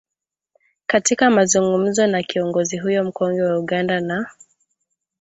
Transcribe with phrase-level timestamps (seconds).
[0.85, 4.31] katika mazungumzo na kiongozi huyo mkongwe wa Uganda na